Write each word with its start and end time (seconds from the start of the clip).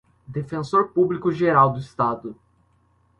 defensor 0.27 0.87
público-geral 0.93 1.71
do 1.73 1.77
Estado 1.79 2.35